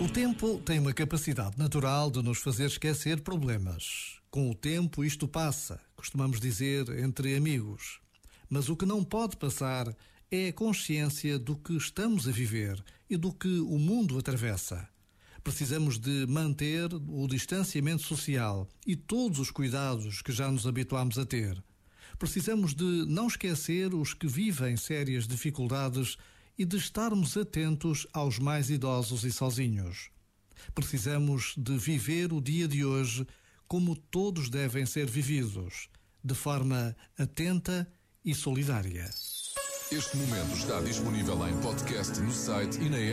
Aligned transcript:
O 0.00 0.08
tempo 0.08 0.60
tem 0.64 0.80
uma 0.80 0.92
capacidade 0.92 1.56
natural 1.56 2.10
de 2.10 2.20
nos 2.20 2.38
fazer 2.38 2.66
esquecer 2.66 3.20
problemas. 3.20 4.18
Com 4.28 4.50
o 4.50 4.54
tempo, 4.54 5.04
isto 5.04 5.28
passa, 5.28 5.80
costumamos 5.94 6.40
dizer 6.40 6.88
entre 6.98 7.36
amigos. 7.36 8.00
Mas 8.50 8.68
o 8.68 8.76
que 8.76 8.84
não 8.84 9.04
pode 9.04 9.36
passar 9.36 9.94
é 10.30 10.48
a 10.48 10.52
consciência 10.52 11.38
do 11.38 11.56
que 11.56 11.76
estamos 11.76 12.26
a 12.26 12.32
viver 12.32 12.82
e 13.08 13.16
do 13.16 13.32
que 13.32 13.60
o 13.60 13.78
mundo 13.78 14.18
atravessa. 14.18 14.88
Precisamos 15.44 15.96
de 15.96 16.26
manter 16.26 16.92
o 16.92 17.28
distanciamento 17.28 18.02
social 18.02 18.68
e 18.84 18.96
todos 18.96 19.38
os 19.38 19.50
cuidados 19.50 20.22
que 20.22 20.32
já 20.32 20.50
nos 20.50 20.66
habituámos 20.66 21.18
a 21.18 21.24
ter. 21.24 21.62
Precisamos 22.18 22.74
de 22.74 23.04
não 23.06 23.28
esquecer 23.28 23.94
os 23.94 24.12
que 24.12 24.26
vivem 24.26 24.76
sérias 24.76 25.26
dificuldades 25.26 26.16
e 26.58 26.64
de 26.64 26.76
estarmos 26.76 27.36
atentos 27.36 28.06
aos 28.12 28.38
mais 28.38 28.70
idosos 28.70 29.24
e 29.24 29.32
sozinhos. 29.32 30.10
Precisamos 30.74 31.54
de 31.56 31.76
viver 31.76 32.32
o 32.32 32.40
dia 32.40 32.68
de 32.68 32.84
hoje 32.84 33.26
como 33.66 33.96
todos 33.96 34.48
devem 34.48 34.86
ser 34.86 35.06
vividos, 35.06 35.88
de 36.22 36.34
forma 36.34 36.96
atenta 37.18 37.88
e 38.24 38.34
solidária. 38.34 39.10
Este 39.92 40.16
momento 40.16 40.56
está 40.56 40.80
disponível 40.80 41.46
em 41.46 41.60
podcast 41.60 42.18
no 42.20 42.32
site 42.32 42.80
e 42.80 42.88
na 42.88 42.98
app. 42.98 43.12